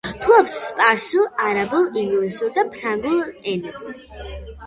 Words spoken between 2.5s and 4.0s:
და ფრანგულ ენებს.